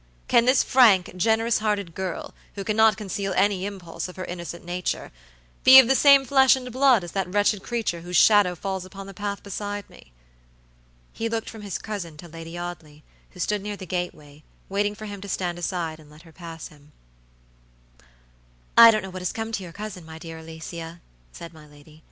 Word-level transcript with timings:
Can 0.27 0.45
this 0.45 0.63
frank, 0.63 1.15
generous 1.15 1.59
hearted 1.59 1.93
girl, 1.93 2.33
who 2.55 2.63
cannot 2.63 2.97
conceal 2.97 3.33
any 3.37 3.67
impulse 3.67 4.07
of 4.07 4.15
her 4.15 4.25
innocent 4.25 4.65
nature, 4.65 5.11
be 5.63 5.77
of 5.77 5.87
the 5.87 5.93
same 5.93 6.25
flesh 6.25 6.55
and 6.55 6.71
blood 6.71 7.03
as 7.03 7.11
that 7.11 7.27
wretched 7.31 7.61
creature 7.61 8.01
whose 8.01 8.17
shadow 8.17 8.55
falls 8.55 8.83
upon 8.83 9.05
the 9.05 9.13
path 9.13 9.43
beside 9.43 9.87
me!" 9.91 10.11
He 11.13 11.29
looked 11.29 11.51
from 11.51 11.61
his 11.61 11.77
cousin 11.77 12.17
to 12.17 12.27
Lady 12.27 12.57
Audley, 12.57 13.03
who 13.29 13.39
stood 13.39 13.61
near 13.61 13.77
the 13.77 13.85
gateway, 13.85 14.41
waiting 14.69 14.95
for 14.95 15.05
him 15.05 15.21
to 15.21 15.29
stand 15.29 15.59
aside 15.59 15.99
and 15.99 16.09
let 16.09 16.23
her 16.23 16.31
pass 16.33 16.69
him. 16.69 16.93
"I 18.75 18.89
don't 18.89 19.03
know 19.03 19.11
what 19.11 19.21
has 19.21 19.31
come 19.31 19.51
to 19.51 19.61
your 19.61 19.71
cousin, 19.71 20.03
my 20.03 20.17
dear 20.17 20.39
Alicia," 20.39 20.99
said 21.31 21.53
my 21.53 21.67
lady. 21.67 21.99